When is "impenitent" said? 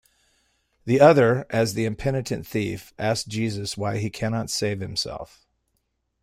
1.85-2.47